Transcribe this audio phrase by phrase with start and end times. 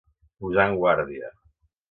[0.45, 1.31] Posar en guàrdia.